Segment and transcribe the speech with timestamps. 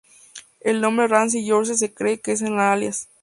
[0.61, 3.07] El nombre "Ramzi Yousef" se cree que es un alias.